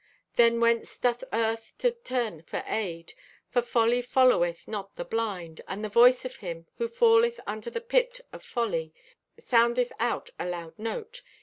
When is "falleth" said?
6.87-7.39